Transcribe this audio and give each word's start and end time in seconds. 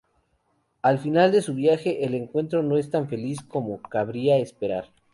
Al 0.81 0.97
final 0.97 1.31
de 1.31 1.43
su 1.43 1.53
viaje, 1.53 2.03
el 2.05 2.15
encuentro 2.15 2.63
no 2.63 2.75
es 2.75 2.89
tan 2.89 3.07
feliz 3.07 3.39
como 3.41 3.79
cabría 3.83 4.37
esperar. 4.39 4.87